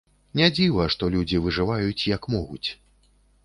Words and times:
Не 0.39 0.47
дзіва, 0.59 0.87
што 0.93 1.11
людзі 1.17 1.43
выжываюць, 1.45 2.07
як 2.17 2.21
могуць. 2.37 2.69